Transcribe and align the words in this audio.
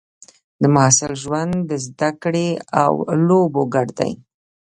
د 0.61 0.63
محصل 0.75 1.11
ژوند 1.23 1.53
د 1.69 1.71
زده 1.85 2.09
کړې 2.23 2.49
او 2.83 2.91
لوبو 3.27 3.61
ګډ 3.73 3.87
دی. 3.99 4.11